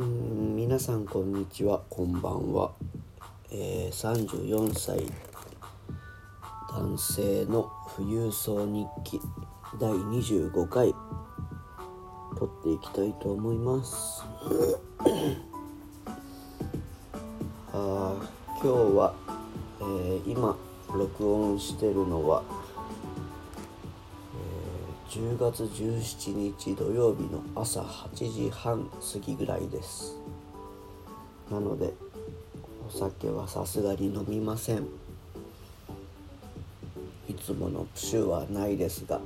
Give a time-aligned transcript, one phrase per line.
[0.00, 1.82] 皆さんこんにちは。
[1.90, 2.70] こんばんは、
[3.50, 5.04] えー、34歳。
[6.70, 9.20] 男性の富裕層日記。
[9.80, 10.94] 第25回。
[12.38, 14.22] 撮っていきたいと思います。
[17.72, 18.14] あ
[18.62, 19.12] 今日は、
[19.80, 20.56] えー、今
[20.94, 22.44] 録音してるのは、
[25.08, 30.18] 10月17日土曜日の朝8時半過ぎぐらいです。
[31.50, 31.94] なので
[32.86, 34.86] お酒はさすがに飲みません。
[37.26, 39.18] いつものプシュはないですが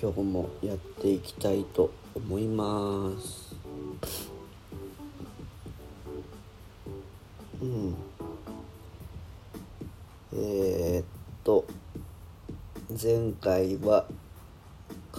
[0.00, 3.56] 今日もやっていきたいと思います。
[7.60, 7.94] うん。
[10.32, 11.04] えー、っ
[11.42, 11.64] と
[13.02, 14.06] 前回は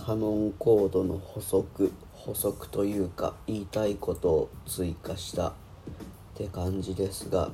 [0.05, 5.53] カノンコードの補足補足というか言いたいことを追加したっ
[6.35, 7.49] て感じですが。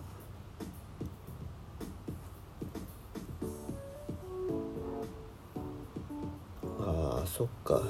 [6.82, 7.82] あーそっか。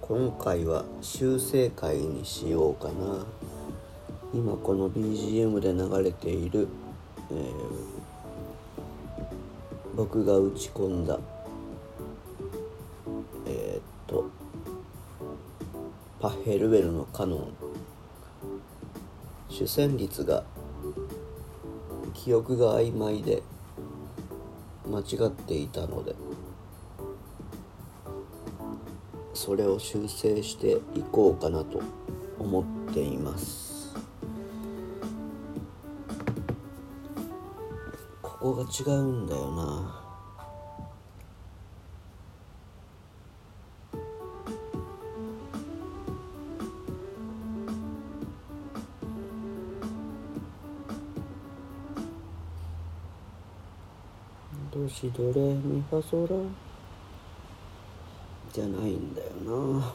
[0.00, 3.24] 今回は修正会にしようかな。
[4.34, 6.66] 今この BGM で流れている、
[7.30, 7.46] えー、
[9.94, 11.20] 僕が打ち込んだ
[16.44, 17.54] ヘルウェルのカノン。
[19.48, 20.44] 主旋律が
[22.12, 23.42] 記憶が曖昧で
[24.86, 26.14] 間違っていたので
[29.32, 31.80] それを修正していこうかなと
[32.38, 33.94] 思っています。
[38.20, 40.03] ここが違うんだよな。
[54.84, 56.36] ドシドレミファソラ
[58.52, 59.94] じゃないんだよな。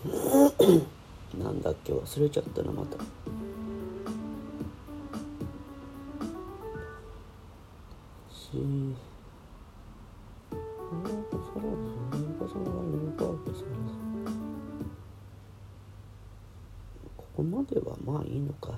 [1.45, 2.97] なんだっけ忘れちゃったなまた。
[2.97, 3.05] し
[17.15, 18.73] ここまではまあいいのか。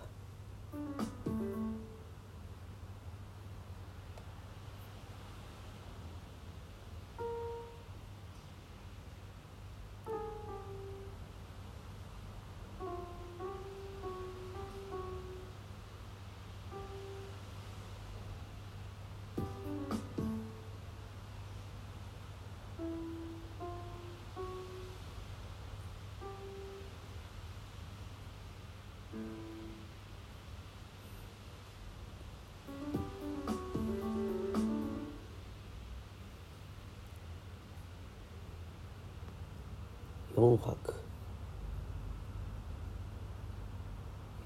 [40.42, 40.96] 4泊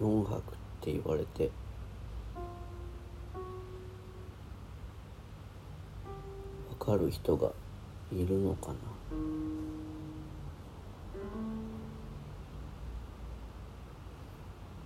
[0.02, 0.42] 4泊っ
[0.82, 1.50] て言われて。
[6.78, 7.50] 分かる人が
[8.12, 8.74] いるのか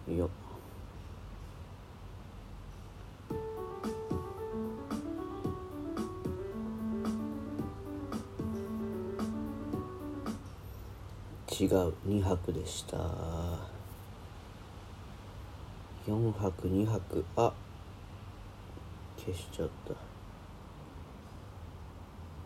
[0.07, 0.13] な？
[0.15, 0.29] よっ
[11.59, 11.93] 違う。
[12.07, 12.95] 2泊でした。
[16.07, 17.51] 4泊2泊あ
[19.17, 19.93] 消しちゃった。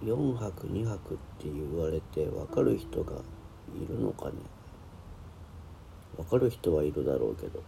[0.03, 3.13] 4泊2泊って言われて分かる人が
[3.79, 4.31] いるのかね。
[6.17, 7.61] 分かる人はいるだろうけど。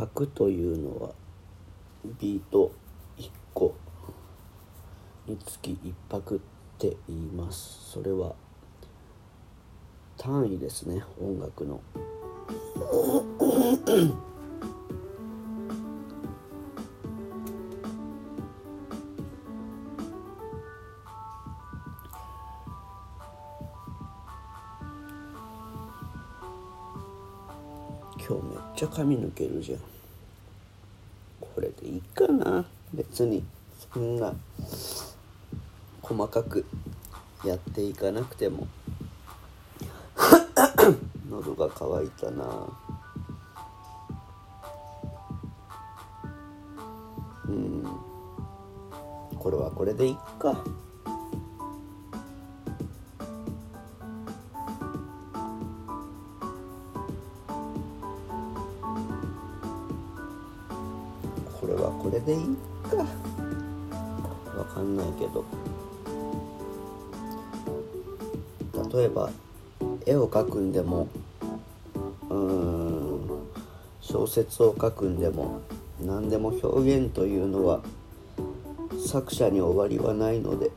[0.00, 1.10] 拍というのは
[2.18, 2.72] ビート
[3.18, 3.74] 1個
[5.26, 6.38] につき1泊っ
[6.78, 7.90] て言います。
[7.92, 8.34] それは
[10.16, 11.82] 単位ですね音楽の。
[28.30, 29.80] 今日めっちゃ髪抜けるじゃん。
[31.40, 32.64] これでいいかな。
[32.94, 33.42] 別に
[33.92, 34.32] そんな
[36.00, 36.64] 細かく
[37.44, 38.68] やっていかなくても。
[41.28, 42.44] 喉が渇いたな。
[47.48, 47.84] うん。
[49.40, 50.62] これはこれでいっか。
[62.26, 62.56] れでいい
[62.88, 62.96] か。
[64.56, 65.44] わかんないけど。
[68.92, 69.30] 例えば
[70.04, 71.08] 絵を描くんでも
[72.28, 73.20] うん
[74.00, 75.60] 小説を書くんでも
[76.00, 77.80] 何でも表現というのは
[79.06, 80.70] 作者に終わりはないので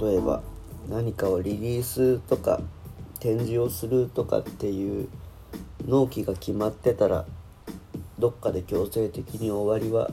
[0.00, 0.42] 例えば
[0.88, 2.60] 何かをリリースとか
[3.18, 5.08] 展示をするとかっていう
[5.86, 7.26] 納期が決まってたら
[8.20, 10.10] どっかで強制的に終わりは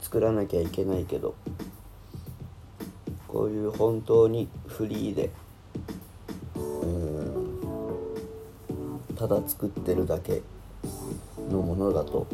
[0.00, 1.36] 作らなきゃいけないけど
[3.28, 5.30] こういう本当にフリーで
[6.56, 7.16] うん
[9.14, 10.42] ただ作ってるだけ
[11.48, 12.26] のものだと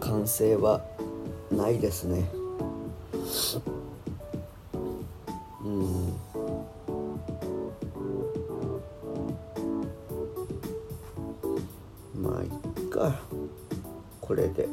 [0.00, 0.82] 完成は
[1.52, 2.28] ないですね。
[5.64, 6.29] うん。
[14.30, 14.68] これで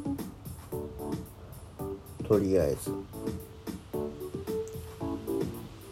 [2.28, 2.94] とりあえず。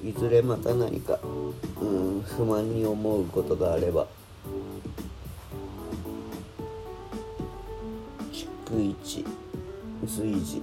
[0.03, 1.19] いずれまた何か
[1.81, 4.05] うん不満に思うことがあれば。
[8.31, 9.25] 逐一
[10.05, 10.61] 随時。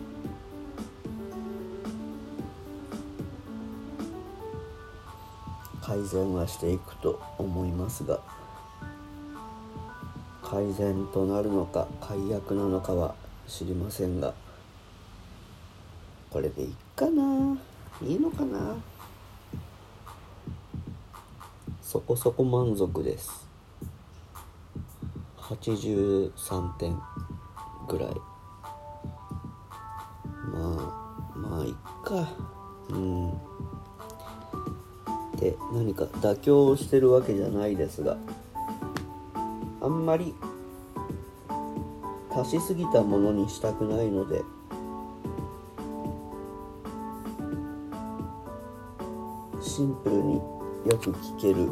[5.83, 8.42] 改善はしていくと思いますが。
[10.53, 13.15] 改善となるのか解約なのかは
[13.49, 14.35] 知りませんが
[16.29, 17.57] これでいいかな？
[18.03, 18.77] いいのかな？
[21.81, 23.49] そこそこ満足です。
[25.39, 27.01] 83点
[27.89, 28.09] ぐらい。
[30.53, 30.61] ま
[31.35, 32.29] あまあいっか。
[32.91, 33.31] うん。
[35.39, 38.19] で何か妥協してるわけじゃないですが
[39.83, 40.33] あんまり
[42.31, 44.43] 足しすぎたものにしたくないので。
[49.61, 51.67] シンプルによく聞ける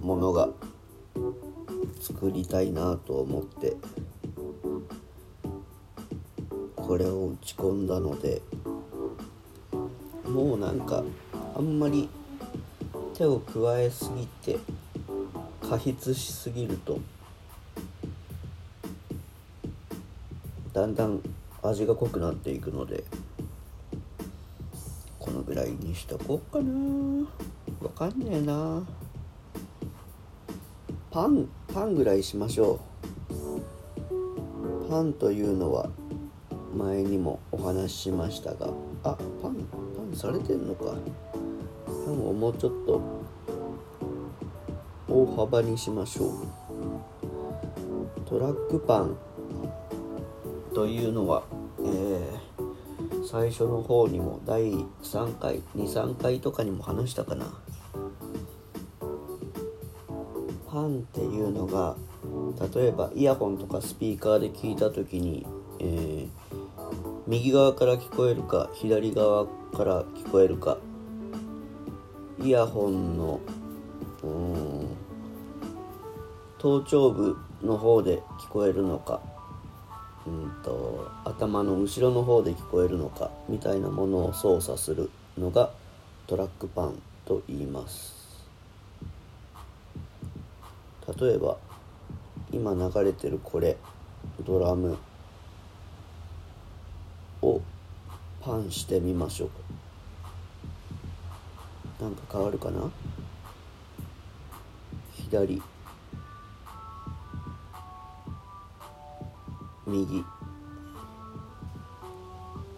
[0.00, 0.50] ものが
[2.00, 3.76] 作りたいなと思って。
[6.74, 8.42] これを打ち込んだので。
[10.28, 11.02] もうなんか
[11.56, 12.10] あんまり
[13.14, 14.58] 手を加えすぎて
[15.68, 17.00] 加筆しすぎると
[20.72, 21.20] だんだん
[21.62, 23.02] 味が濃くなっていくので
[25.18, 27.26] このぐらいにしとこうかな。
[27.82, 28.84] わかんねえな。
[31.10, 32.78] パンパンぐらいしましょ
[33.28, 34.88] う。
[34.88, 35.90] パンというのは
[36.76, 38.68] 前にもお話ししましたが
[39.02, 40.94] あパンパンされてんのか。
[41.86, 43.25] パンをもうちょっと
[45.08, 46.30] 大幅にしましょう。
[48.28, 49.16] トラックパン。
[50.74, 51.44] というのは、
[51.80, 57.46] えー、最初の方にも第3回23回とかにも話したかな。
[60.68, 61.96] パンっていうのが
[62.74, 65.46] 例えばイヤホンとかスピーカーで聞いた時に、
[65.78, 66.28] えー、
[67.26, 70.78] 右側から聞こえるか左側から聞こえるか。
[72.42, 73.40] イヤホンの
[74.22, 74.55] うん
[76.58, 79.20] 頭頂部の方で聞こえるのか
[80.26, 85.70] うんと頭の後ろの方で聞こえるのかみたいなものを操作するのが
[86.26, 88.16] トラックパンと言います。
[91.20, 91.56] 例えば
[92.50, 93.76] 今流れてるこれ
[94.44, 94.96] ドラム
[97.42, 97.60] を
[98.40, 99.50] パンしてみましょ
[102.00, 102.02] う。
[102.02, 102.90] なんか変わるかな？
[105.30, 105.62] 左。
[109.86, 110.24] 右。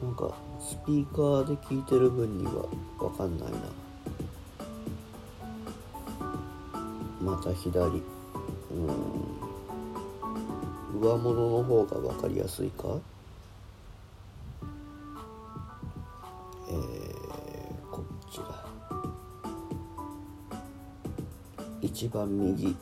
[0.03, 2.67] なんかスピーカーで聞いてる分には
[2.99, 3.59] 分かんないな。
[7.21, 8.03] また左。
[8.71, 8.89] うん。
[11.01, 12.85] 上物の方が分かりやすいか？
[16.69, 16.77] えー、
[17.91, 18.67] こっちだ。
[21.81, 22.77] 一番右。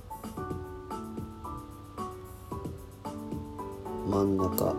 [4.17, 4.75] 真ん中。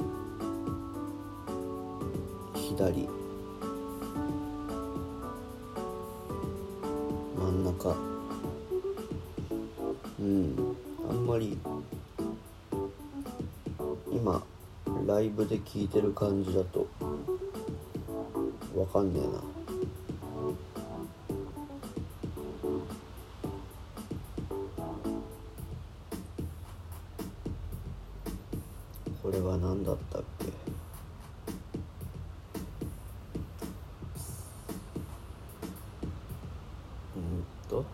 [2.56, 3.08] 左。
[7.38, 7.96] 真ん中。
[10.20, 10.76] うん。
[11.08, 11.56] あんまり
[14.12, 14.42] 今
[15.06, 16.88] ライブで聞いてる感じだと
[18.76, 19.57] わかんねえな。
[29.28, 30.46] これは何だったっけ？
[30.46, 30.50] う
[37.20, 37.86] んとこ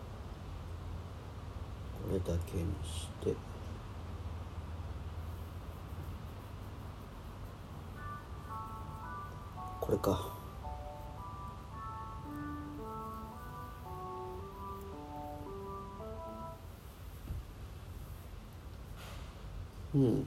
[2.12, 3.34] れだけにして。
[9.80, 10.32] これか。
[19.96, 20.24] うん。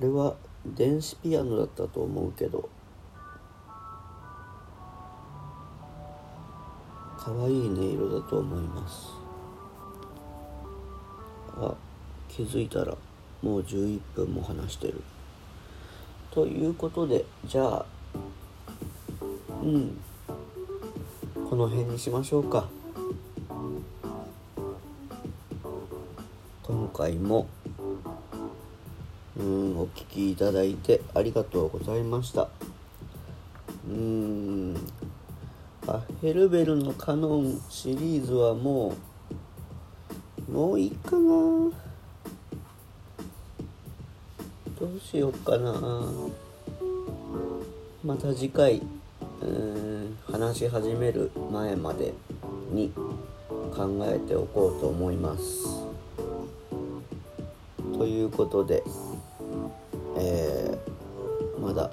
[0.00, 2.68] れは電子ピアノだったと思うけど。
[7.28, 9.08] 可愛い音色だと思います。
[11.56, 11.74] あ
[12.28, 12.96] 気づいたら
[13.42, 15.02] もう11分も話してる。
[16.30, 17.86] ということでじゃあ
[19.62, 20.00] うん。
[21.50, 22.68] この辺にしましょうか。
[26.62, 27.46] 今回も
[29.38, 32.48] うんお聞きいただいてありがとうございました。
[33.88, 34.76] うん
[35.86, 38.94] あヘルベルのカノンシリーズはも
[40.48, 41.20] うもういいかな。
[44.78, 46.02] どうしようかな。
[48.04, 48.82] また次回
[49.40, 52.12] うん話し始める前まで
[52.72, 52.92] に
[53.74, 55.86] 考えておこうと思います。
[57.96, 58.82] ということで
[60.18, 61.90] えー、まだ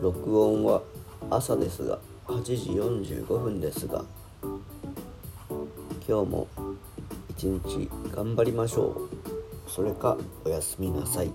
[0.00, 0.82] 録音は
[1.30, 2.54] 朝ですが8時
[3.14, 4.04] 45分ですが
[6.08, 6.48] 今日も
[7.30, 9.08] 一日頑張りましょ
[9.66, 11.30] うそれかおやすみなさい。